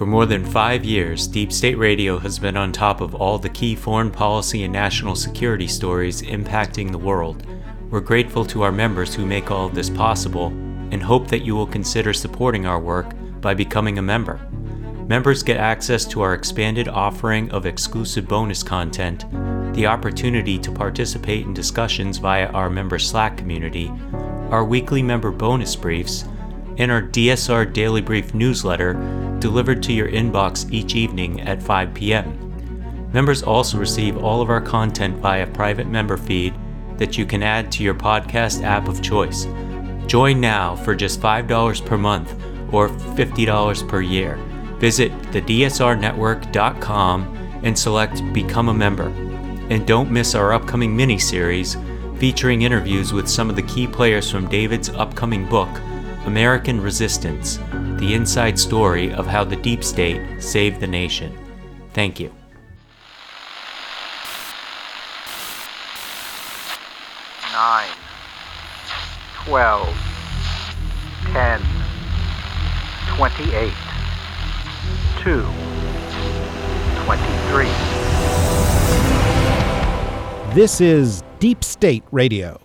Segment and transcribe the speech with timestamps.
[0.00, 3.50] For more than five years, Deep State Radio has been on top of all the
[3.50, 7.46] key foreign policy and national security stories impacting the world.
[7.90, 10.46] We're grateful to our members who make all of this possible
[10.90, 14.40] and hope that you will consider supporting our work by becoming a member.
[15.06, 19.26] Members get access to our expanded offering of exclusive bonus content,
[19.74, 23.92] the opportunity to participate in discussions via our member Slack community,
[24.48, 26.24] our weekly member bonus briefs,
[26.78, 28.94] and our DSR Daily Brief newsletter
[29.40, 32.50] delivered to your inbox each evening at 5 p.m.
[33.12, 36.54] Members also receive all of our content via private member feed
[36.96, 39.48] that you can add to your podcast app of choice.
[40.06, 42.32] Join now for just $5 per month
[42.72, 44.36] or $50 per year.
[44.78, 49.08] Visit thedsrnetwork.com and select Become a Member.
[49.70, 51.76] And don't miss our upcoming mini series
[52.18, 55.68] featuring interviews with some of the key players from David's upcoming book,
[56.26, 57.58] American Resistance
[58.00, 61.36] The Inside Story of How the Deep State Saved the Nation.
[61.92, 62.32] Thank you.
[67.52, 67.90] Nine,
[69.44, 69.94] twelve,
[71.32, 71.60] ten,
[73.16, 73.74] twenty-eight.
[75.22, 75.42] 2,
[77.04, 77.66] 23.
[80.54, 82.58] This is Deep State Radio,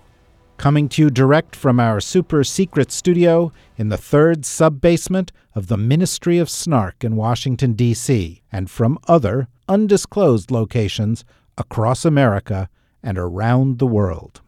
[0.57, 5.67] coming to you direct from our super secret studio in the third sub basement of
[5.67, 11.25] the Ministry of Snark in Washington, D.C., and from other undisclosed locations
[11.57, 12.69] across America
[13.03, 14.41] and around the world.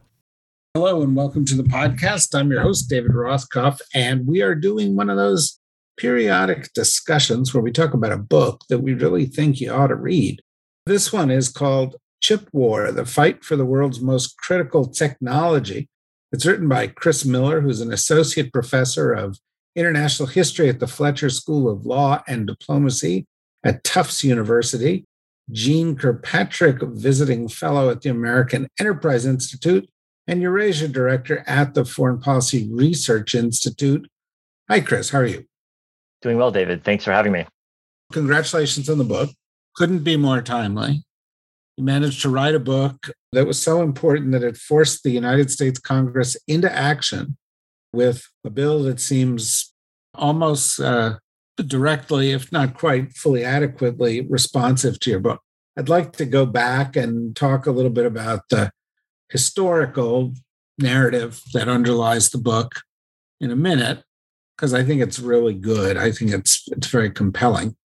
[0.74, 2.34] Hello, and welcome to the podcast.
[2.34, 5.60] I'm your host, David Rothkopf, and we are doing one of those
[5.98, 9.96] periodic discussions where we talk about a book that we really think you ought to
[9.96, 10.42] read.
[10.86, 15.90] This one is called Chip War The Fight for the World's Most Critical Technology.
[16.32, 19.40] It's written by Chris Miller, who's an associate professor of
[19.76, 23.26] international history at the Fletcher School of Law and Diplomacy
[23.64, 25.06] at Tufts University,
[25.52, 29.88] Jeane Kirkpatrick, visiting fellow at the American Enterprise Institute,
[30.28, 34.10] and Eurasia director at the Foreign Policy Research Institute.
[34.70, 35.12] Hi, Chris.
[35.12, 35.46] How are you?
[36.22, 36.84] Doing well, David.
[36.84, 37.46] Thanks for having me.
[38.12, 39.30] Congratulations on the book.
[39.76, 41.04] Couldn't be more timely.
[41.78, 45.52] You managed to write a book that was so important that it forced the United
[45.52, 47.38] States Congress into action
[47.94, 49.74] with a bill that seems
[50.16, 51.18] almost uh,
[51.56, 55.42] directly, if not quite fully adequately, responsive to your book.
[55.78, 58.72] I'd like to go back and talk a little bit about the
[59.30, 60.34] historical
[60.80, 62.82] narrative that underlies the book
[63.40, 64.04] in a minute
[64.56, 65.98] because I think it's really good.
[65.98, 67.76] I think it's it's very compelling.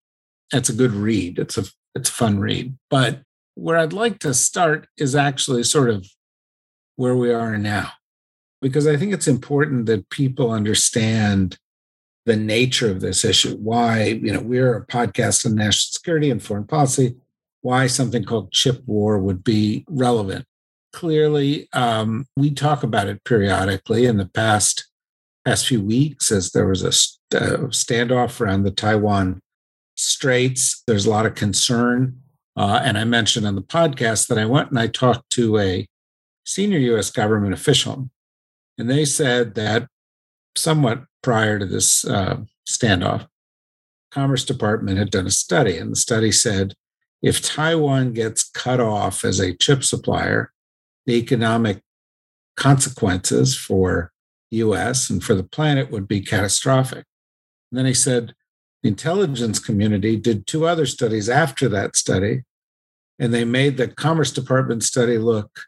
[0.51, 1.37] It's a good read.
[1.37, 2.75] It's a it's a fun read.
[2.89, 3.21] But
[3.55, 6.07] where I'd like to start is actually sort of
[6.95, 7.91] where we are now.
[8.61, 11.57] Because I think it's important that people understand
[12.25, 13.55] the nature of this issue.
[13.57, 17.15] Why, you know, we're a podcast on national security and foreign policy,
[17.61, 20.45] why something called chip war would be relevant.
[20.93, 24.87] Clearly, um, we talk about it periodically in the past
[25.43, 29.41] past few weeks as there was a standoff around the Taiwan
[29.95, 30.83] Straits.
[30.87, 32.21] There's a lot of concern.
[32.55, 35.87] Uh, and I mentioned on the podcast that I went and I talked to a
[36.45, 38.09] senior US government official,
[38.77, 39.87] and they said that
[40.55, 43.27] somewhat prior to this uh, standoff,
[44.11, 46.75] Commerce Department had done a study, and the study said
[47.23, 50.51] if Taiwan gets cut off as a chip supplier,
[51.05, 51.81] the economic
[52.55, 54.11] consequences for
[54.51, 57.05] US and for the planet would be catastrophic.
[57.71, 58.35] And then he said
[58.83, 62.43] intelligence community did two other studies after that study,
[63.19, 65.61] and they made the Commerce Department study look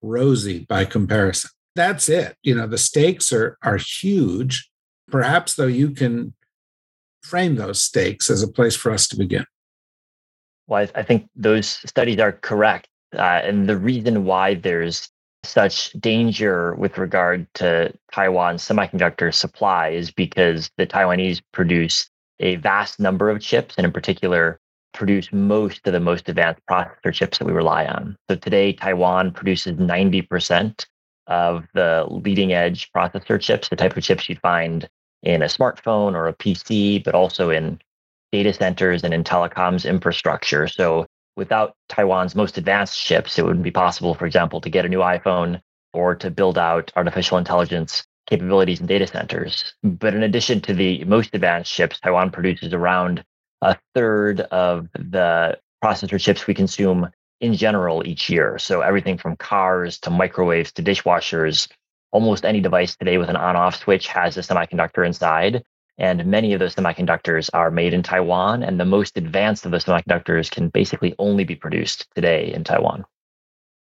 [0.00, 1.50] rosy by comparison.
[1.74, 2.36] That's it.
[2.42, 4.70] You know, the stakes are, are huge.
[5.10, 6.34] Perhaps, though, you can
[7.22, 9.44] frame those stakes as a place for us to begin.
[10.66, 12.88] Well, I think those studies are correct.
[13.14, 15.08] Uh, and the reason why there's
[15.44, 22.08] such danger with regard to Taiwan's semiconductor supply is because the Taiwanese produce
[22.42, 24.58] a vast number of chips, and in particular,
[24.92, 28.16] produce most of the most advanced processor chips that we rely on.
[28.28, 30.84] So today, Taiwan produces 90%
[31.28, 34.88] of the leading edge processor chips, the type of chips you'd find
[35.22, 37.80] in a smartphone or a PC, but also in
[38.32, 40.66] data centers and in telecoms infrastructure.
[40.66, 41.06] So
[41.36, 44.98] without Taiwan's most advanced chips, it wouldn't be possible, for example, to get a new
[44.98, 45.60] iPhone
[45.94, 49.74] or to build out artificial intelligence capabilities in data centers.
[49.82, 53.24] But in addition to the most advanced chips, Taiwan produces around
[53.60, 57.10] a third of the processor chips we consume
[57.40, 58.58] in general each year.
[58.58, 61.68] So everything from cars to microwaves to dishwashers,
[62.12, 65.64] almost any device today with an on off switch has a semiconductor inside.
[65.98, 69.84] And many of those semiconductors are made in Taiwan, and the most advanced of those
[69.84, 73.04] semiconductors can basically only be produced today in Taiwan.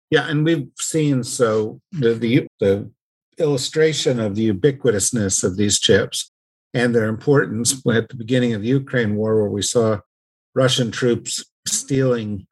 [0.09, 2.91] Yeah, and we've seen so the the, the
[3.37, 6.31] illustration of the ubiquitousness of these chips
[6.73, 9.99] and their importance at the beginning of the Ukraine war, where we saw
[10.55, 12.47] Russian troops stealing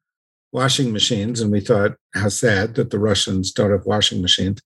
[0.52, 4.62] washing machines, and we thought how sad that the Russians don't have washing machines.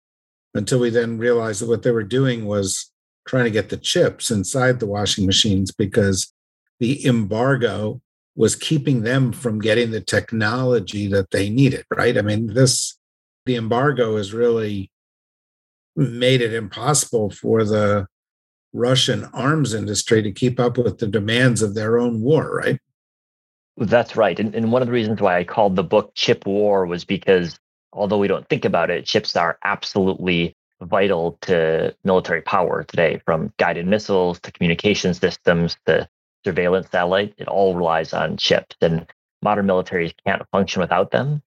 [0.54, 2.92] Until we then realized that what they were doing was
[3.28, 6.32] trying to get the chips inside the washing machines because
[6.80, 8.02] the embargo
[8.36, 12.18] was keeping them from getting the technology that they needed, right?
[12.18, 12.98] I mean, this,
[13.46, 14.92] the embargo is really
[15.96, 18.08] made it impossible for the
[18.74, 22.80] Russian arms industry to keep up with the demands of their own war, right?
[23.78, 24.40] That's right.
[24.40, 27.60] And, and one of the reasons why I called the book Chip War was because
[27.92, 33.54] although we don't think about it, chips are absolutely vital to military power today, from
[33.58, 36.08] guided missiles to communication systems to
[36.44, 37.34] surveillance satellite.
[37.38, 39.08] It all relies on chips, and
[39.42, 41.42] modern militaries can't function without them.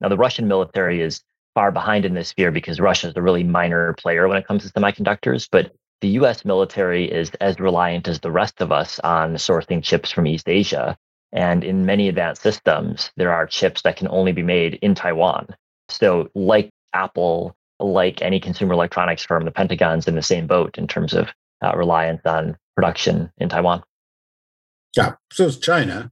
[0.00, 1.22] Now, the Russian military is
[1.60, 4.62] far behind in this sphere because Russia is a really minor player when it comes
[4.62, 5.70] to semiconductors, but
[6.00, 10.26] the US military is as reliant as the rest of us on sourcing chips from
[10.26, 10.96] East Asia.
[11.32, 15.48] And in many advanced systems, there are chips that can only be made in Taiwan.
[15.90, 20.86] So, like Apple like any consumer electronics firm, the Pentagon's in the same boat in
[20.86, 21.28] terms of
[21.62, 23.82] uh, reliance on production in Taiwan.
[24.96, 25.16] Yeah.
[25.30, 26.10] So China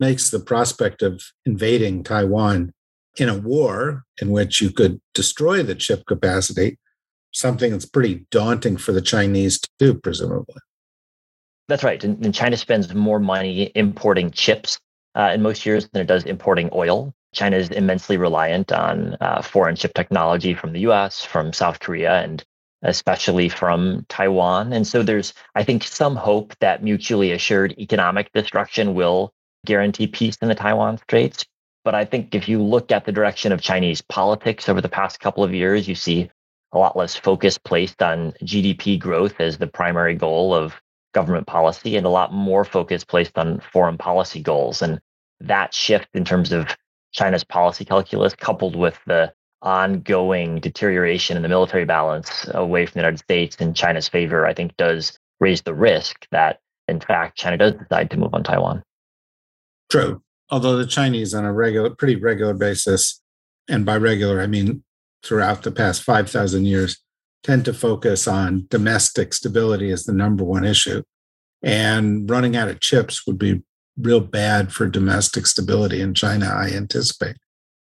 [0.00, 2.72] makes the prospect of invading Taiwan
[3.16, 6.78] in a war in which you could destroy the chip capacity
[7.32, 10.56] something that's pretty daunting for the Chinese to do, presumably.
[11.68, 12.02] That's right.
[12.02, 14.80] And, China spends more money importing chips
[15.14, 17.14] uh, in most years than it does importing oil.
[17.32, 22.22] China is immensely reliant on uh, foreign chip technology from the US, from South Korea,
[22.22, 22.44] and
[22.82, 24.72] especially from Taiwan.
[24.72, 29.32] And so there's, I think, some hope that mutually assured economic destruction will
[29.64, 31.44] guarantee peace in the Taiwan Straits.
[31.84, 35.20] But I think if you look at the direction of Chinese politics over the past
[35.20, 36.30] couple of years, you see
[36.72, 40.74] a lot less focus placed on GDP growth as the primary goal of
[41.14, 44.82] government policy and a lot more focus placed on foreign policy goals.
[44.82, 45.00] And
[45.40, 46.76] that shift in terms of
[47.12, 53.00] China's policy calculus, coupled with the ongoing deterioration in the military balance away from the
[53.00, 57.56] United States in China's favor, I think does raise the risk that, in fact, China
[57.56, 58.82] does decide to move on Taiwan.
[59.90, 60.22] True.
[60.50, 63.22] Although the Chinese, on a regular, pretty regular basis,
[63.68, 64.82] and by regular, I mean
[65.24, 66.98] throughout the past 5,000 years,
[67.42, 71.02] tend to focus on domestic stability as the number one issue.
[71.62, 73.62] And running out of chips would be
[73.98, 77.36] real bad for domestic stability in China, I anticipate.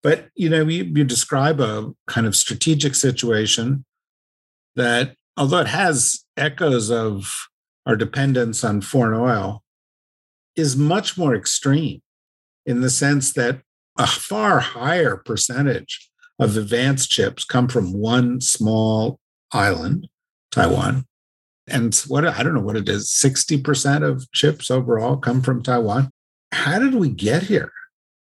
[0.01, 3.85] But you know, you, you describe a kind of strategic situation
[4.75, 7.47] that, although it has echoes of
[7.85, 9.63] our dependence on foreign oil,
[10.55, 12.01] is much more extreme
[12.69, 13.61] in the sense that
[13.97, 16.07] a far higher percentage
[16.37, 19.19] of advanced chips come from one small
[19.51, 20.07] island,
[20.51, 21.05] Taiwan,
[21.67, 26.11] and what I don't know what it is, 60% of chips overall come from Taiwan.
[26.51, 27.71] How did we get here?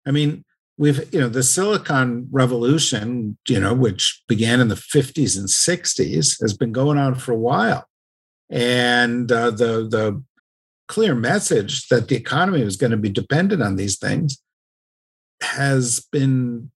[0.05, 0.45] I mean,
[0.77, 6.39] we've, you know, the silicon revolution, you know, which began in the 50s and 60s,
[6.41, 7.85] has been going on for a while.
[8.51, 10.23] And uh, the the
[10.87, 14.41] clear message that the economy was going to be dependent on these things
[15.41, 16.71] has been,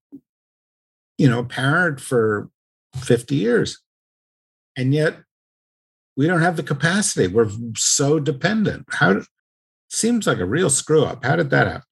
[1.18, 2.50] you know, apparent for
[2.96, 3.80] 50 years.
[4.78, 5.18] And yet
[6.16, 7.28] we don't have the capacity.
[7.28, 8.86] We're so dependent.
[8.90, 9.22] How
[9.90, 11.24] seems like a real screw up.
[11.24, 11.84] How did that happen?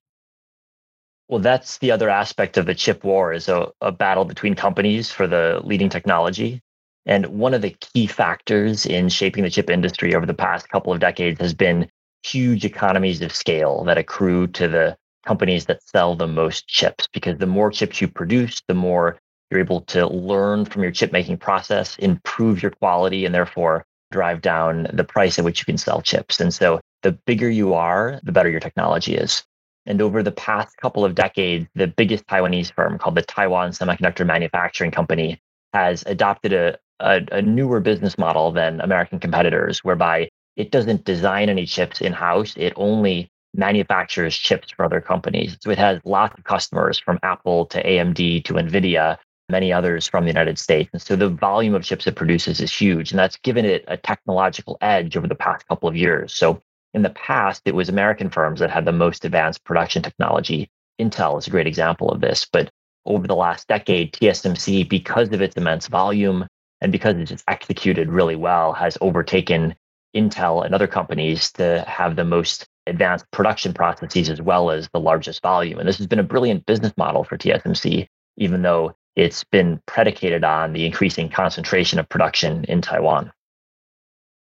[1.27, 5.11] Well, that's the other aspect of the chip war is a, a battle between companies
[5.11, 6.61] for the leading technology.
[7.05, 10.91] And one of the key factors in shaping the chip industry over the past couple
[10.91, 11.89] of decades has been
[12.23, 17.37] huge economies of scale that accrue to the companies that sell the most chips because
[17.37, 19.17] the more chips you produce, the more
[19.49, 24.41] you're able to learn from your chip making process, improve your quality, and therefore drive
[24.41, 26.39] down the price at which you can sell chips.
[26.39, 29.43] And so the bigger you are, the better your technology is.
[29.85, 34.25] And over the past couple of decades, the biggest Taiwanese firm called the Taiwan Semiconductor
[34.25, 35.39] Manufacturing Company
[35.73, 41.49] has adopted a, a, a newer business model than American competitors, whereby it doesn't design
[41.49, 42.53] any chips in house.
[42.57, 45.57] It only manufactures chips for other companies.
[45.61, 49.17] So it has lots of customers from Apple to AMD to NVIDIA
[49.49, 50.89] many others from the United States.
[50.93, 53.11] And so the volume of chips it produces is huge.
[53.11, 56.33] And that's given it a technological edge over the past couple of years.
[56.33, 56.61] So
[56.93, 60.69] in the past, it was American firms that had the most advanced production technology.
[61.01, 62.45] Intel is a great example of this.
[62.51, 62.69] But
[63.05, 66.45] over the last decade, TSMC, because of its immense volume
[66.81, 69.75] and because it's executed really well, has overtaken
[70.15, 74.99] Intel and other companies to have the most advanced production processes as well as the
[74.99, 75.79] largest volume.
[75.79, 80.43] And this has been a brilliant business model for TSMC, even though it's been predicated
[80.43, 83.31] on the increasing concentration of production in Taiwan.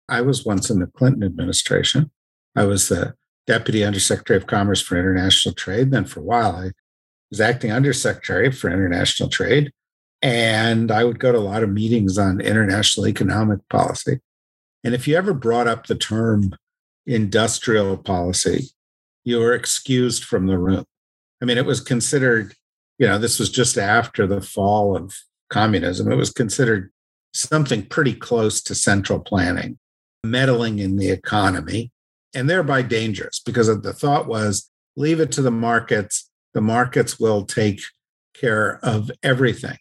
[0.09, 2.11] I was once in the Clinton administration.
[2.57, 3.15] I was the
[3.47, 5.91] Deputy Undersecretary of Commerce for International Trade.
[5.91, 6.71] Then for a while, I
[7.31, 9.73] was acting Undersecretary for International Trade.
[10.23, 14.21] And I would go to a lot of meetings on international economic policy.
[14.85, 16.55] And if you ever brought up the term
[17.07, 18.69] industrial policy,
[19.25, 20.85] you were excused from the room.
[21.43, 22.55] I mean, it was considered,
[22.99, 25.15] you know, this was just after the fall of
[25.51, 26.11] communism.
[26.11, 26.91] It was considered
[27.33, 29.79] something pretty close to central planning,
[30.25, 31.91] meddling in the economy,
[32.35, 36.31] and thereby dangerous because the thought was leave it to the markets.
[36.55, 37.81] The markets will take
[38.35, 39.79] care of everything.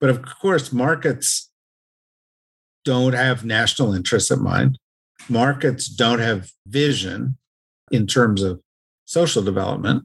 [0.00, 1.50] But of course, markets
[2.84, 4.78] don't have national interests at mind.
[5.28, 7.38] Markets don't have vision
[7.90, 8.60] in terms of
[9.04, 10.04] social development.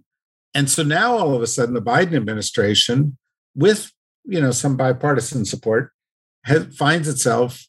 [0.54, 3.18] And so now all of a sudden the Biden administration,
[3.56, 3.92] with
[4.26, 5.92] you know some bipartisan support,
[6.46, 7.66] has, finds itself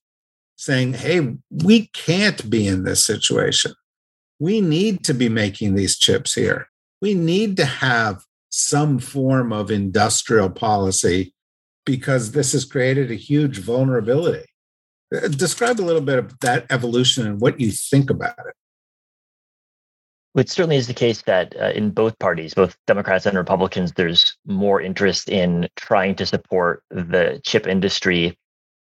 [0.56, 3.72] saying, hey, we can't be in this situation
[4.38, 6.68] we need to be making these chips here.
[7.00, 11.34] We need to have some form of industrial policy
[11.84, 14.44] because this has created a huge vulnerability.
[15.14, 18.54] Uh, describe a little bit of that evolution and what you think about it.
[20.38, 24.36] It certainly is the case that uh, in both parties, both Democrats and Republicans, there's
[24.46, 28.38] more interest in trying to support the chip industry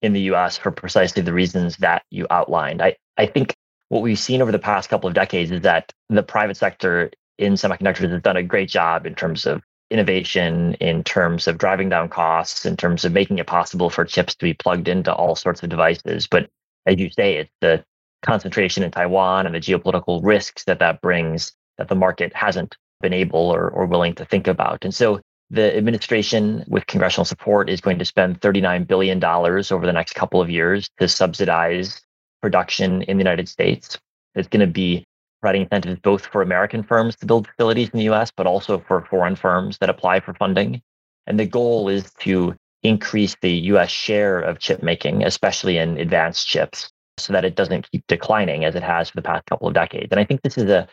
[0.02, 2.82] in the US for precisely the reasons that you outlined.
[2.82, 3.54] I, I think
[3.88, 7.54] what we've seen over the past couple of decades is that the private sector in
[7.54, 12.08] semiconductors has done a great job in terms of innovation, in terms of driving down
[12.08, 15.62] costs, in terms of making it possible for chips to be plugged into all sorts
[15.62, 16.26] of devices.
[16.26, 16.48] But
[16.86, 17.84] as you say, it's the
[18.22, 23.12] concentration in Taiwan and the geopolitical risks that that brings that the market hasn't been
[23.12, 24.84] able or, or willing to think about.
[24.84, 25.20] And so
[25.50, 30.40] the administration, with congressional support, is going to spend $39 billion over the next couple
[30.40, 32.00] of years to subsidize
[32.40, 33.98] production in the United States.
[34.34, 35.04] It's going to be
[35.40, 39.04] providing incentives both for American firms to build facilities in the US, but also for
[39.06, 40.82] foreign firms that apply for funding.
[41.26, 46.46] And the goal is to increase the US share of chip making, especially in advanced
[46.46, 49.74] chips, so that it doesn't keep declining as it has for the past couple of
[49.74, 50.08] decades.
[50.10, 50.88] And I think this is a,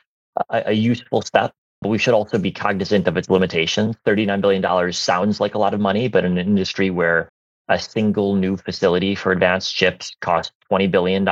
[0.50, 3.96] a, a useful step, but we should also be cognizant of its limitations.
[4.06, 7.30] $39 billion sounds like a lot of money, but in an industry where
[7.70, 11.26] a single new facility for advanced chips costs $20 billion,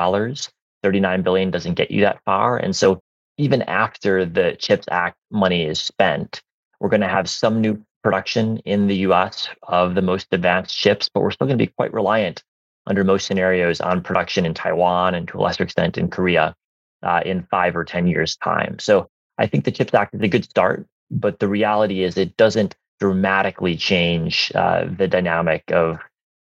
[0.84, 2.58] 39 billion doesn't get you that far.
[2.58, 3.02] And so
[3.38, 6.42] even after the CHIPS Act money is spent,
[6.80, 11.10] we're going to have some new production in the US of the most advanced chips,
[11.10, 12.44] but we're still going to be quite reliant
[12.88, 16.56] under most scenarios on production in Taiwan and to a lesser extent in Korea
[17.04, 18.78] uh, in five or 10 years' time.
[18.80, 22.38] So I think the CHIPS Act is a good start, but the reality is it
[22.38, 25.98] doesn't dramatically change uh, the dynamic of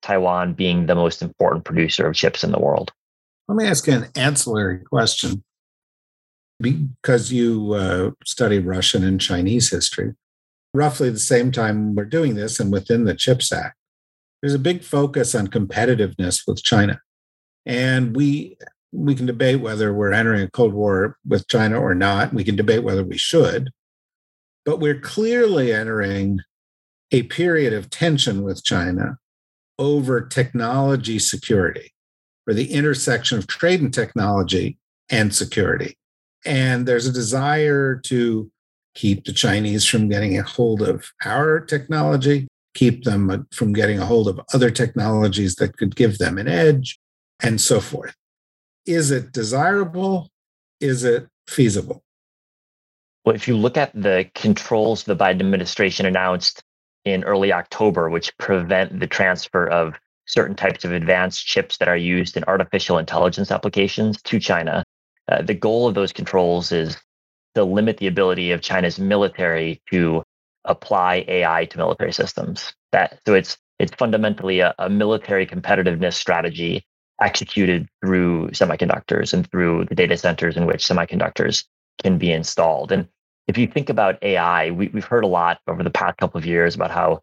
[0.01, 2.91] Taiwan being the most important producer of chips in the world.
[3.47, 5.43] Let me ask you an ancillary question.
[6.59, 10.13] Because you uh, study Russian and Chinese history,
[10.73, 13.77] roughly the same time we're doing this and within the CHIPS Act,
[14.41, 16.99] there's a big focus on competitiveness with China.
[17.65, 18.57] And we
[18.91, 22.33] we can debate whether we're entering a Cold War with China or not.
[22.33, 23.69] We can debate whether we should.
[24.65, 26.39] But we're clearly entering
[27.11, 29.17] a period of tension with China
[29.77, 31.93] over technology security
[32.47, 35.98] or the intersection of trade and technology and security.
[36.45, 38.51] And there's a desire to
[38.95, 44.05] keep the Chinese from getting a hold of our technology, keep them from getting a
[44.05, 46.99] hold of other technologies that could give them an edge,
[47.41, 48.15] and so forth.
[48.85, 50.29] Is it desirable?
[50.79, 52.03] Is it feasible?
[53.25, 56.63] Well, if you look at the controls the Biden administration announced
[57.05, 59.93] in early October, which prevent the transfer of
[60.25, 64.83] certain types of advanced chips that are used in artificial intelligence applications to China.
[65.29, 66.97] Uh, the goal of those controls is
[67.55, 70.23] to limit the ability of China's military to
[70.65, 72.73] apply AI to military systems.
[72.91, 76.85] That so it's it's fundamentally a, a military competitiveness strategy
[77.21, 81.65] executed through semiconductors and through the data centers in which semiconductors
[82.01, 82.91] can be installed.
[82.91, 83.07] And
[83.47, 86.45] if you think about AI, we, have heard a lot over the past couple of
[86.45, 87.21] years about how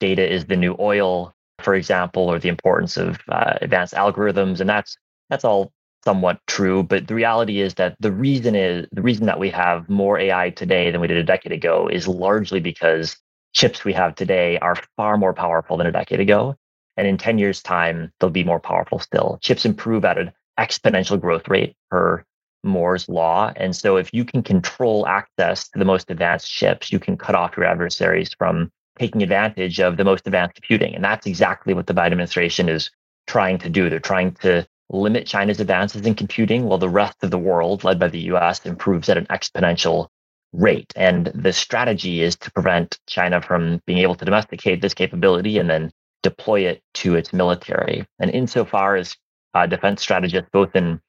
[0.00, 4.68] data is the new oil, for example, or the importance of uh, advanced algorithms, and
[4.68, 4.96] that's
[5.30, 5.72] that's all
[6.04, 6.82] somewhat true.
[6.82, 10.50] But the reality is that the reason is the reason that we have more AI
[10.50, 13.16] today than we did a decade ago is largely because
[13.52, 16.56] chips we have today are far more powerful than a decade ago.
[16.96, 19.38] And in 10 years' time, they'll be more powerful still.
[19.40, 22.24] Chips improve at an exponential growth rate per
[22.64, 23.52] Moore's law.
[23.56, 27.34] And so if you can control access to the most advanced chips, you can cut
[27.34, 30.94] off your adversaries from taking advantage of the most advanced computing.
[30.94, 32.90] And that's exactly what the Biden administration is
[33.28, 33.88] trying to do.
[33.88, 37.98] They're trying to limit China's advances in computing while the rest of the world, led
[37.98, 40.08] by the US, improves at an exponential
[40.52, 40.92] rate.
[40.96, 45.68] And the strategy is to prevent China from being able to domesticate this capability and
[45.68, 45.90] then
[46.22, 48.06] deploy it to its military.
[48.18, 49.14] And insofar as
[49.54, 51.00] uh, defense strategists, both in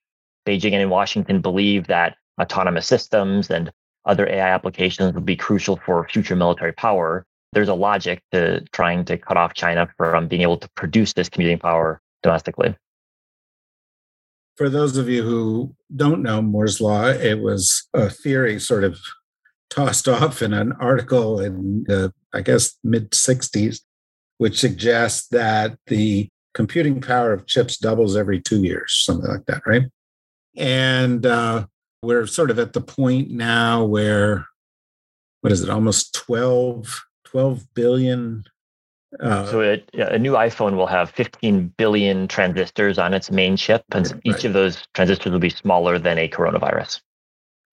[0.46, 3.72] Beijing and in Washington, believe that autonomous systems and
[4.06, 9.06] other AI applications will be crucial for future military power, there's a logic to trying
[9.06, 12.76] to cut off China from being able to produce this computing power domestically.
[14.60, 19.00] For those of you who don't know Moore's Law, it was a theory sort of
[19.70, 23.80] tossed off in an article in the, I guess, mid 60s,
[24.38, 29.62] which suggests that the computing power of chips doubles every two years, something like that,
[29.66, 29.84] right?
[30.58, 31.68] And uh,
[32.04, 34.46] we're sort of at the point now where,
[35.40, 38.44] what is it, almost 12, 12 billion
[39.20, 43.84] uh, so it, a new iPhone will have 15 billion transistors on its main chip,
[43.92, 44.22] and right.
[44.24, 47.02] each of those transistors will be smaller than a coronavirus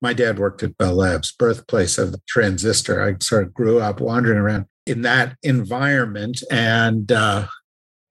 [0.02, 3.02] my dad worked at Bell Labs, birthplace of the transistor.
[3.02, 7.46] I sort of grew up wandering around in that environment, and uh,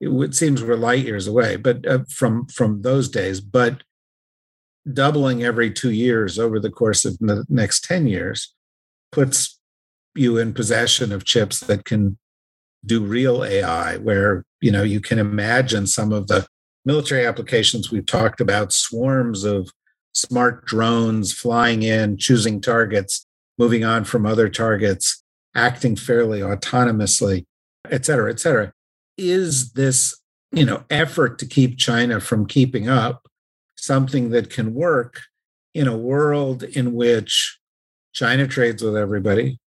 [0.00, 3.40] it, it, seems we're light years away, but uh, from from those days.
[3.40, 3.82] But
[4.92, 8.54] doubling every two years over the course of the next ten years
[9.12, 9.58] puts
[10.14, 12.18] you in possession of chips that can
[12.84, 16.46] do real AI, where you know you can imagine some of the
[16.84, 19.70] military applications we've talked about, swarms of
[20.14, 23.26] smart drones flying in, choosing targets,
[23.58, 25.22] moving on from other targets,
[25.54, 27.44] acting fairly autonomously,
[27.90, 28.72] et cetera, et cetera.
[29.18, 30.18] Is this,
[30.52, 33.26] you know, effort to keep China from keeping up
[33.76, 35.22] something that can work
[35.74, 37.58] in a world in which
[38.12, 39.58] China trades with everybody?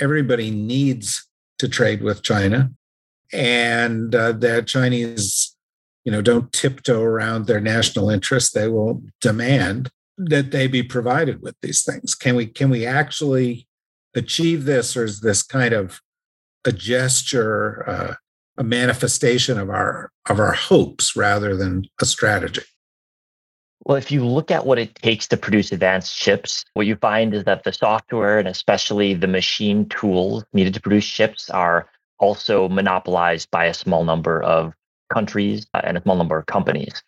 [0.00, 1.28] Everybody needs
[1.62, 2.72] to trade with China,
[3.32, 5.56] and uh, the Chinese
[6.04, 8.50] you know don't tiptoe around their national interests.
[8.50, 12.16] They will demand that they be provided with these things.
[12.16, 13.68] Can we can we actually
[14.16, 16.00] achieve this or is this kind of
[16.64, 18.14] a gesture uh,
[18.58, 22.62] a manifestation of our of our hopes rather than a strategy
[23.84, 27.34] well, if you look at what it takes to produce advanced chips, what you find
[27.34, 32.68] is that the software and especially the machine tools needed to produce chips are also
[32.68, 34.72] monopolized by a small number of
[35.12, 37.02] countries uh, and a small number of companies.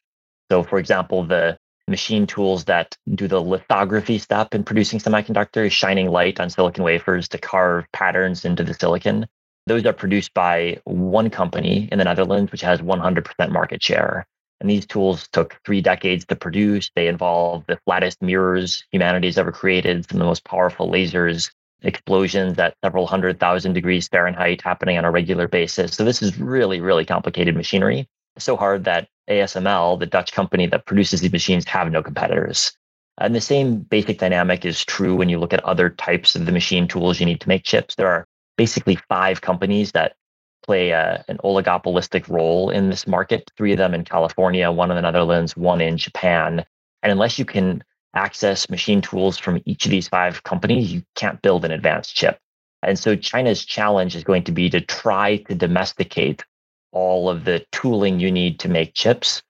[0.51, 1.57] So, for example, the
[1.87, 7.29] machine tools that do the lithography step in producing semiconductors, shining light on silicon wafers
[7.29, 9.27] to carve patterns into the silicon,
[9.67, 14.27] those are produced by one company in the Netherlands, which has 100% market share.
[14.61, 16.91] And these tools took three decades to produce.
[16.95, 21.51] They involve the flattest mirrors humanity's ever created, some of the most powerful lasers,
[21.83, 25.95] explosions at several hundred thousand degrees Fahrenheit happening on a regular basis.
[25.95, 28.09] So this is really, really complicated machinery.
[28.39, 32.73] So hard that ASML, the Dutch company that produces these machines, have no competitors.
[33.19, 36.53] And the same basic dynamic is true when you look at other types of the
[36.53, 37.95] machine tools you need to make chips.
[37.95, 40.17] There are basically five companies that
[40.67, 44.97] play a, an oligopolistic role in this market, three of them in California, one in
[44.97, 46.65] the Netherlands, one in Japan.
[47.03, 51.43] And unless you can access machine tools from each of these five companies, you can't
[51.43, 52.39] build an advanced chip.
[52.83, 56.45] And so China's challenge is going to be to try to domesticate
[56.93, 59.43] all of the tooling you need to make chips,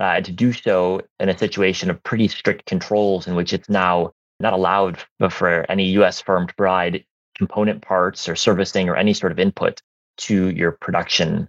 [0.00, 4.12] uh, to do so in a situation of pretty strict controls in which it's now
[4.40, 7.04] not allowed for any US firm to provide
[7.34, 9.82] component parts or servicing or any sort of input
[10.18, 11.48] to your production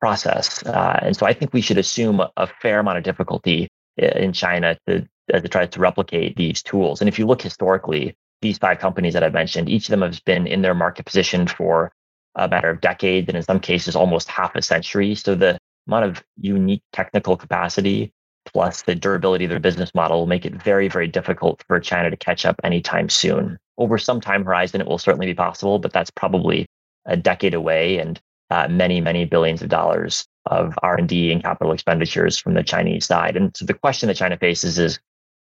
[0.00, 0.62] process.
[0.64, 4.76] Uh, and so I think we should assume a fair amount of difficulty in China
[4.86, 7.00] to as it tries to replicate these tools.
[7.00, 10.20] And if you look historically, these five companies that I've mentioned, each of them has
[10.20, 11.90] been in their market position for
[12.34, 15.14] a matter of decades, and in some cases, almost half a century.
[15.14, 18.12] So the amount of unique technical capacity
[18.44, 22.10] plus the durability of their business model will make it very, very difficult for China
[22.10, 23.56] to catch up anytime soon.
[23.78, 26.66] Over some time horizon, it will certainly be possible, but that's probably
[27.06, 32.38] a decade away and uh, many, many billions of dollars of R&D and capital expenditures
[32.38, 33.36] from the Chinese side.
[33.36, 34.98] And so the question that China faces is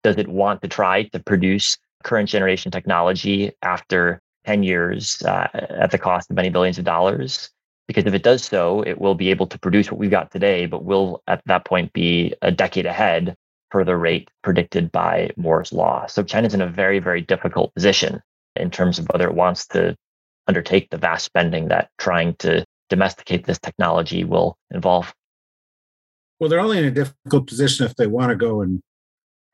[0.04, 5.92] does it want to try to produce current generation technology after 10 years uh, at
[5.92, 7.50] the cost of many billions of dollars?
[7.88, 10.66] Because if it does so, it will be able to produce what we've got today,
[10.66, 13.36] but will at that point be a decade ahead
[13.72, 16.06] for the rate predicted by Moore's law.
[16.08, 18.22] So China's in a very, very difficult position
[18.56, 19.96] in terms of whether it wants to
[20.48, 25.14] undertake the vast spending that trying to domesticate this technology will involve.
[26.40, 28.82] Well, they're only in a difficult position if they want to go and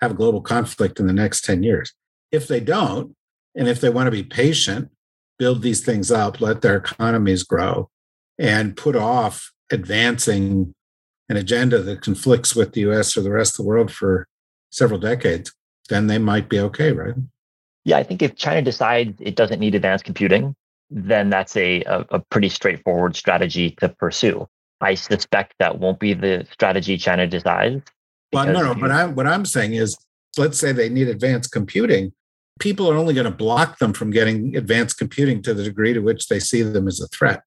[0.01, 1.93] have a global conflict in the next 10 years.
[2.31, 3.15] If they don't,
[3.55, 4.89] and if they want to be patient,
[5.39, 7.89] build these things up, let their economies grow,
[8.37, 10.73] and put off advancing
[11.29, 14.27] an agenda that conflicts with the US or the rest of the world for
[14.71, 15.53] several decades,
[15.89, 17.15] then they might be okay, right?
[17.85, 20.55] Yeah, I think if China decides it doesn't need advanced computing,
[20.93, 24.47] then that's a, a, a pretty straightforward strategy to pursue.
[24.79, 27.81] I suspect that won't be the strategy China decides.
[28.31, 29.97] Well, no, no, but I'm, what I'm saying is,
[30.37, 32.13] let's say they need advanced computing.
[32.59, 35.99] People are only going to block them from getting advanced computing to the degree to
[35.99, 37.41] which they see them as a threat.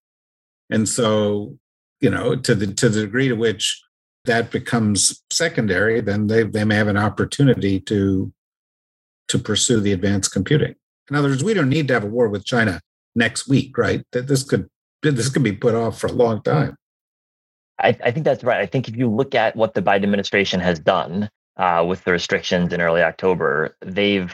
[0.70, 1.56] And so,
[2.00, 3.80] you know, to the to the degree to which
[4.24, 8.32] that becomes secondary, then they they may have an opportunity to
[9.28, 10.74] to pursue the advanced computing.
[11.11, 12.80] In other words, we don't need to have a war with China
[13.16, 14.05] next week, right?
[14.12, 14.68] That this could
[15.02, 16.76] this could be put off for a long time.
[17.79, 18.61] I, I think that's right.
[18.61, 22.12] I think if you look at what the Biden administration has done uh, with the
[22.12, 24.33] restrictions in early October, they've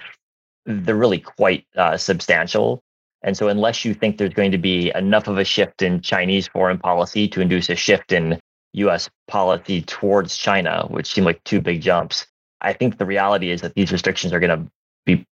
[0.65, 2.83] they're really quite uh, substantial.
[3.25, 6.49] And so, unless you think there's going to be enough of a shift in Chinese
[6.49, 8.41] foreign policy to induce a shift in
[8.75, 9.09] U.S.
[9.29, 12.27] policy towards China, which seem like two big jumps,
[12.61, 14.71] I think the reality is that these restrictions are going to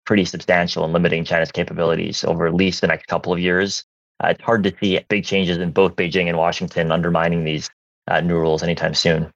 [0.07, 3.85] pretty substantial in limiting China's capabilities over at least the next couple of years.
[4.23, 7.69] Uh, it's hard to see big changes in both Beijing and Washington undermining these
[8.09, 9.31] uh, new rules anytime soon.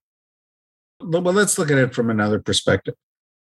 [1.02, 2.94] Well, let's look at it from another perspective,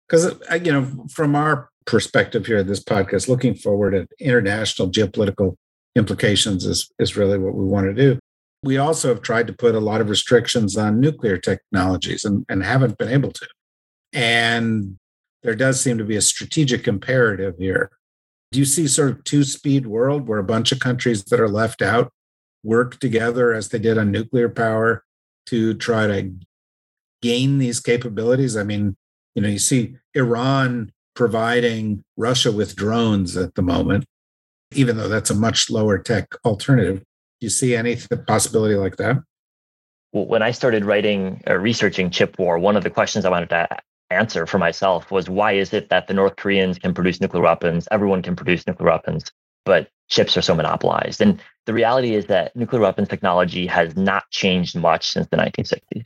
[0.08, 4.90] because uh, you know, from our perspective here at this podcast, looking forward at international
[4.90, 5.56] geopolitical
[5.96, 8.20] implications is is really what we want to do.
[8.64, 12.64] We also have tried to put a lot of restrictions on nuclear technologies and, and
[12.64, 13.48] haven't been able to.
[14.14, 14.98] And
[15.44, 17.92] there does seem to be a strategic imperative here.
[18.52, 21.50] Do you see sort of two speed world where a bunch of countries that are
[21.50, 22.12] left out
[22.64, 25.04] work together as they did on nuclear power
[25.48, 26.32] to try to
[27.22, 28.58] gain these capabilities?
[28.58, 28.98] I mean,
[29.36, 34.06] you know, you see Iran providing Russia with drones at the moment,
[34.74, 37.00] even though that's a much lower tech alternative.
[37.00, 39.18] Do you see any possibility like that?
[40.12, 43.50] When I started writing or uh, researching chip war, one of the questions I wanted
[43.50, 43.68] to
[44.12, 47.88] answer for myself was why is it that the North Koreans can produce nuclear weapons,
[47.92, 49.32] everyone can produce nuclear weapons,
[49.66, 51.22] but chips are so monopolized?
[51.22, 56.06] And the reality is that nuclear weapons technology has not changed much since the 1960s,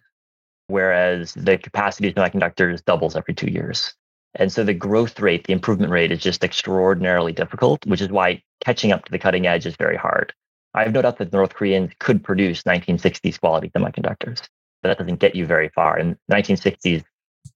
[0.67, 3.93] whereas the capacity of semiconductors doubles every two years.
[4.35, 8.43] And so the growth rate, the improvement rate is just extraordinarily difficult, which is why
[8.63, 10.33] catching up to the cutting edge is very hard.
[10.73, 14.41] I have no doubt that the North Koreans could produce 1960s quality semiconductors,
[14.81, 15.97] but that doesn't get you very far.
[15.97, 17.05] In the 1960s,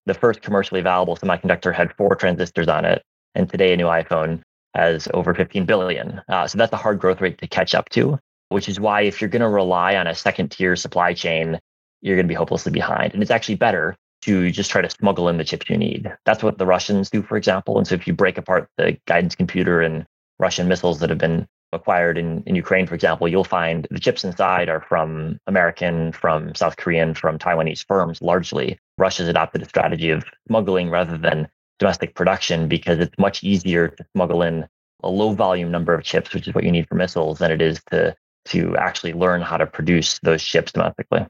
[0.05, 3.03] the first commercially available semiconductor had four transistors on it.
[3.35, 4.41] And today, a new iPhone
[4.73, 6.21] has over 15 billion.
[6.27, 9.21] Uh, so that's a hard growth rate to catch up to, which is why if
[9.21, 11.59] you're going to rely on a second tier supply chain,
[12.01, 13.13] you're going to be hopelessly behind.
[13.13, 16.11] And it's actually better to just try to smuggle in the chips you need.
[16.25, 17.77] That's what the Russians do, for example.
[17.77, 20.05] And so if you break apart the guidance computer and
[20.39, 24.23] Russian missiles that have been acquired in, in Ukraine, for example, you'll find the chips
[24.23, 28.79] inside are from American, from South Korean, from Taiwanese firms largely.
[28.97, 34.05] Russia's adopted a strategy of smuggling rather than domestic production because it's much easier to
[34.15, 34.67] smuggle in
[35.03, 37.61] a low volume number of chips, which is what you need for missiles, than it
[37.61, 41.25] is to to actually learn how to produce those chips domestically.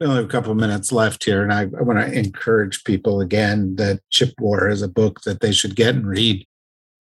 [0.00, 2.84] We only have a couple of minutes left here, and I, I want to encourage
[2.84, 6.46] people again that Chip War is a book that they should get and read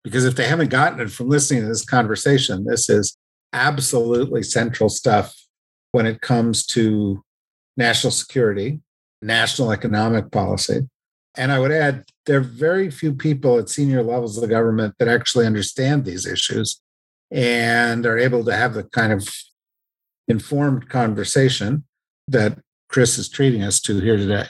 [0.04, 3.16] because if they haven't gotten it from listening to this conversation, this is
[3.52, 5.34] absolutely central stuff
[5.92, 7.22] when it comes to
[7.76, 8.80] national security,
[9.20, 10.88] national economic policy.
[11.36, 14.94] And I would add, there are very few people at senior levels of the government
[14.98, 16.80] that actually understand these issues
[17.30, 19.26] and are able to have the kind of
[20.28, 21.84] informed conversation
[22.28, 24.46] that Chris is treating us to here today.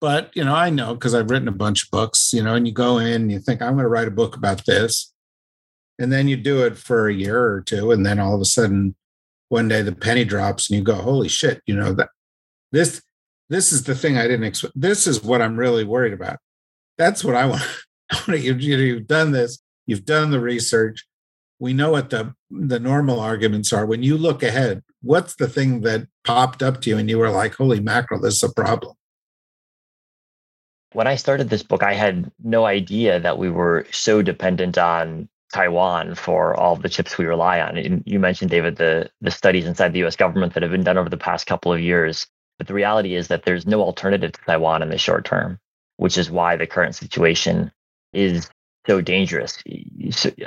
[0.00, 2.66] But, you know, I know because I've written a bunch of books, you know, and
[2.66, 5.12] you go in and you think, I'm going to write a book about this.
[5.98, 7.92] And then you do it for a year or two.
[7.92, 8.96] And then all of a sudden,
[9.50, 12.08] one day the penny drops and you go, holy shit, you know, that
[12.72, 13.02] this,
[13.50, 14.80] this is the thing I didn't expect.
[14.80, 16.38] This is what I'm really worried about.
[16.96, 17.62] That's what I want.
[18.28, 21.04] you've, you've done this, you've done the research.
[21.58, 23.84] We know what the, the normal arguments are.
[23.84, 27.28] When you look ahead, what's the thing that popped up to you and you were
[27.28, 28.94] like, holy mackerel, this is a problem?
[30.92, 35.28] When I started this book, I had no idea that we were so dependent on
[35.52, 37.76] Taiwan for all the chips we rely on.
[37.76, 40.16] And you mentioned, David, the the studies inside the U.S.
[40.16, 42.26] government that have been done over the past couple of years.
[42.58, 45.58] But the reality is that there's no alternative to Taiwan in the short term,
[45.96, 47.72] which is why the current situation
[48.12, 48.50] is
[48.86, 49.62] so dangerous.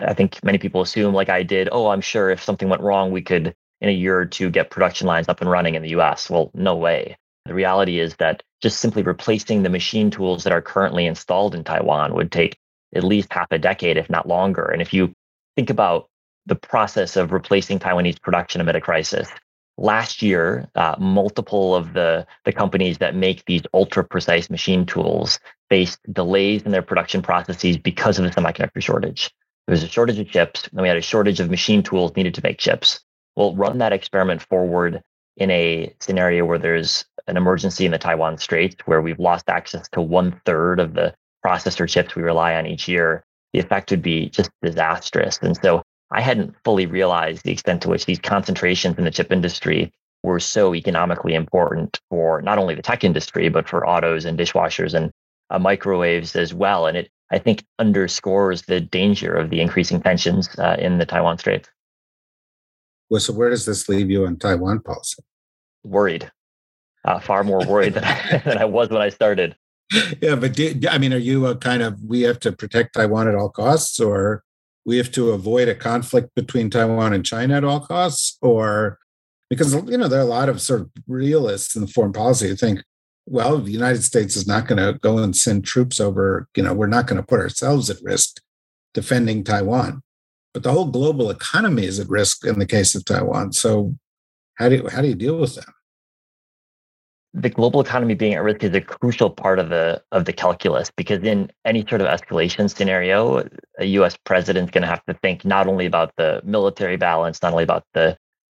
[0.01, 3.11] I think many people assume, like I did, oh, I'm sure if something went wrong,
[3.11, 5.89] we could in a year or two get production lines up and running in the
[5.89, 6.29] U.S.
[6.29, 7.17] Well, no way.
[7.45, 11.63] The reality is that just simply replacing the machine tools that are currently installed in
[11.63, 12.57] Taiwan would take
[12.95, 14.63] at least half a decade, if not longer.
[14.65, 15.13] And if you
[15.55, 16.09] think about
[16.45, 19.29] the process of replacing Taiwanese production amid a crisis,
[19.77, 25.39] last year, uh, multiple of the, the companies that make these ultra precise machine tools
[25.69, 29.31] faced delays in their production processes because of the semiconductor shortage.
[29.67, 32.35] There was a shortage of chips, and we had a shortage of machine tools needed
[32.35, 32.99] to make chips.
[33.35, 35.01] We'll run that experiment forward
[35.37, 39.87] in a scenario where there's an emergency in the Taiwan Straits, where we've lost access
[39.89, 41.13] to one third of the
[41.45, 45.39] processor chips we rely on each year, the effect would be just disastrous.
[45.41, 49.31] And so I hadn't fully realized the extent to which these concentrations in the chip
[49.31, 49.91] industry
[50.23, 54.93] were so economically important for not only the tech industry, but for autos and dishwashers
[54.93, 55.11] and
[55.49, 56.87] uh, microwaves as well.
[56.87, 61.37] And it, I think, underscores the danger of the increasing tensions uh, in the Taiwan
[61.37, 61.69] Straits.
[63.13, 65.21] Well, so where does this leave you on Taiwan policy?
[65.83, 66.31] Worried,
[67.05, 69.55] uh, far more worried than, I, than I was when I started.
[70.19, 73.27] Yeah, but do, I mean, are you a kind of we have to protect Taiwan
[73.27, 74.43] at all costs, or
[74.83, 78.97] we have to avoid a conflict between Taiwan and China at all costs, or
[79.47, 82.47] because you know there are a lot of sort of realists in the foreign policy
[82.47, 82.81] who think,
[83.27, 86.47] well, the United States is not going to go and send troops over.
[86.57, 88.41] You know, we're not going to put ourselves at risk
[88.95, 90.01] defending Taiwan,
[90.53, 93.53] but the whole global economy is at risk in the case of Taiwan.
[93.53, 93.95] So,
[94.55, 95.73] how do you, how do you deal with that?
[97.33, 100.91] the global economy being at risk is a crucial part of the of the calculus
[100.95, 103.47] because in any sort of escalation scenario,
[103.79, 104.15] a U.S.
[104.23, 107.63] president is going to have to think not only about the military balance, not only
[107.63, 108.17] about the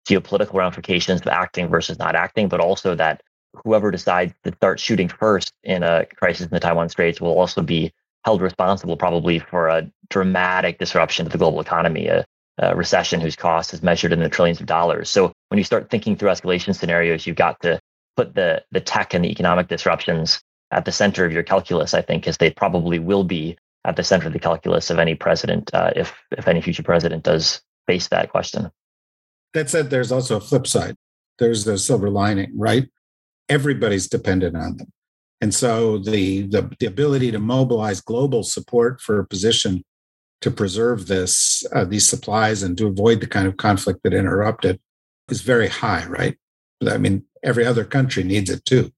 [0.08, 3.22] geopolitical ramifications of acting versus not acting, but also that
[3.64, 7.62] whoever decides to start shooting first in a crisis in the Taiwan Straits will also
[7.62, 7.92] be
[8.24, 12.24] held responsible probably for a dramatic disruption to the global economy, a,
[12.58, 15.10] a recession whose cost is measured in the trillions of dollars.
[15.10, 17.80] So when you start thinking through escalation scenarios, you've got to
[18.16, 22.02] put the the tech and the economic disruptions at the center of your calculus, I
[22.02, 25.72] think, as they probably will be at the center of the calculus of any president,
[25.74, 28.70] uh, if if any future president does face that question.
[29.52, 30.96] That said, there's also a flip side.
[31.38, 32.88] There's the silver lining, right?
[33.48, 34.92] Everybody's dependent on them,
[35.44, 39.84] and so the the, the ability to mobilize global support for a position
[40.40, 44.80] to preserve this uh, these supplies and to avoid the kind of conflict that interrupted
[45.28, 46.38] is very high, right?
[46.88, 48.90] I mean, every other country needs it too.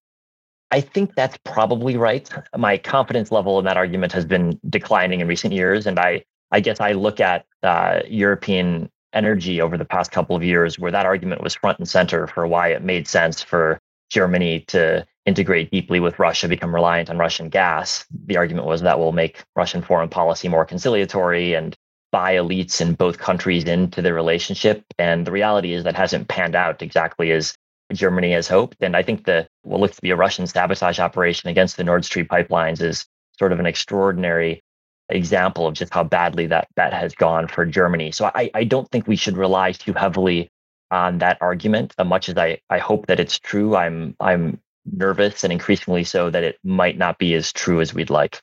[0.70, 2.30] I think that's probably right.
[2.56, 6.61] My confidence level in that argument has been declining in recent years, and I I
[6.61, 11.06] guess I look at uh, European energy over the past couple of years, where that
[11.06, 13.80] argument was front and center for why it made sense for
[14.11, 18.06] Germany to integrate deeply with Russia, become reliant on Russian gas.
[18.26, 21.76] The argument was that will make Russian foreign policy more conciliatory and
[22.12, 24.84] buy elites in both countries into the relationship.
[24.98, 27.54] And the reality is that hasn't panned out exactly as
[27.92, 28.76] Germany has hoped.
[28.80, 32.04] And I think the what looks to be a Russian sabotage operation against the Nord
[32.04, 33.06] Stream pipelines is
[33.38, 34.62] sort of an extraordinary
[35.08, 38.10] example of just how badly that that has gone for Germany.
[38.12, 40.50] So I, I don't think we should rely too heavily
[40.90, 41.94] on that argument.
[41.98, 44.60] As much as I, I hope that it's true, I'm I'm
[44.92, 48.40] nervous and increasingly so that it might not be as true as we'd like.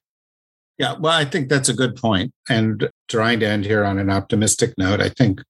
[0.77, 2.31] Yeah, well, I think that's a good point.
[2.49, 5.41] And trying to end here on an optimistic note, I think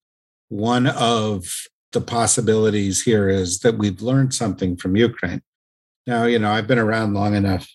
[0.50, 1.46] one of
[1.94, 5.42] the possibilities here is that we've learned something from Ukraine.
[6.06, 7.68] Now, you know, I've been around long enough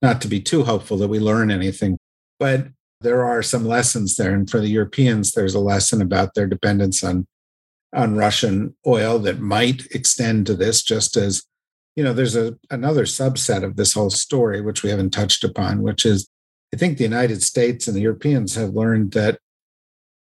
[0.00, 1.98] not to be too hopeful that we learn anything,
[2.38, 2.68] but
[3.00, 4.32] there are some lessons there.
[4.32, 7.26] And for the Europeans, there's a lesson about their dependence on,
[7.94, 11.42] on Russian oil that might extend to this, just as,
[11.96, 15.82] you know, there's a, another subset of this whole story, which we haven't touched upon,
[15.82, 16.28] which is
[16.72, 19.38] I think the United States and the Europeans have learned that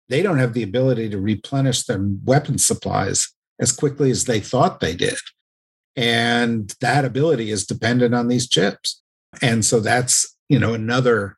[0.08, 4.80] they don't have the ability to replenish their weapon supplies as quickly as they thought
[4.80, 5.18] they did.
[5.96, 9.02] And that ability is dependent on these chips.
[9.42, 11.36] And so that's, you know, another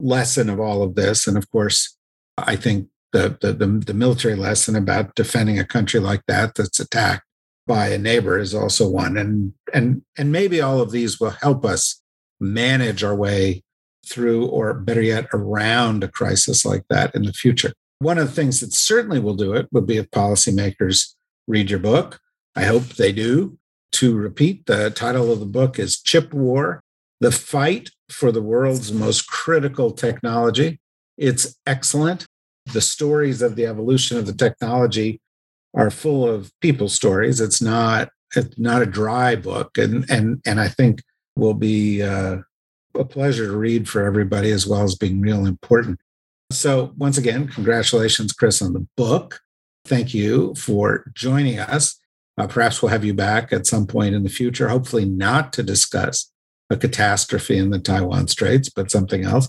[0.00, 1.26] lesson of all of this.
[1.26, 1.96] And of course,
[2.36, 6.80] I think the, the, the, the military lesson about defending a country like that that's
[6.80, 7.25] attacked
[7.66, 9.16] by a neighbor is also one.
[9.16, 12.00] And and and maybe all of these will help us
[12.40, 13.62] manage our way
[14.06, 17.72] through, or better yet, around a crisis like that in the future.
[17.98, 21.14] One of the things that certainly will do it would be if policymakers
[21.48, 22.20] read your book.
[22.54, 23.58] I hope they do.
[23.92, 26.82] To repeat, the title of the book is Chip War
[27.20, 30.80] The Fight for the World's Most Critical Technology.
[31.16, 32.26] It's excellent.
[32.72, 35.20] The stories of the evolution of the technology
[35.76, 37.40] are full of people stories.
[37.40, 41.02] It's not it's not a dry book, and and and I think
[41.36, 42.38] will be uh,
[42.94, 46.00] a pleasure to read for everybody, as well as being real important.
[46.50, 49.40] So once again, congratulations, Chris, on the book.
[49.84, 52.00] Thank you for joining us.
[52.38, 54.68] Uh, perhaps we'll have you back at some point in the future.
[54.68, 56.30] Hopefully, not to discuss
[56.70, 59.48] a catastrophe in the Taiwan Straits, but something else.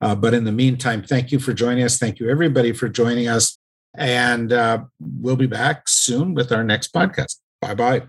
[0.00, 1.98] Uh, but in the meantime, thank you for joining us.
[1.98, 3.57] Thank you, everybody, for joining us.
[3.98, 7.40] And uh, we'll be back soon with our next podcast.
[7.60, 8.08] Bye bye.